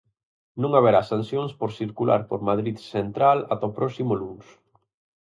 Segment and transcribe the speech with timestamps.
[0.61, 4.47] Non haberá sancións por circular por Madrid Central ata o próximo luns.